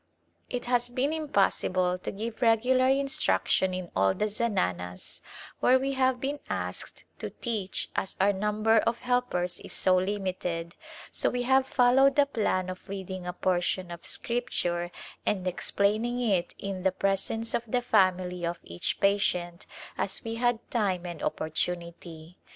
[0.49, 5.21] It has been impossible to give regular instruction in all the zananas
[5.59, 10.73] where we have been asked to teach as our number of helpers is so limited,
[11.11, 14.89] so we have fol lowed the plan of reading a portion of Scripture
[15.23, 19.67] and explaining it in the presence of the family of each patient
[19.99, 22.39] as we had time and opportunity.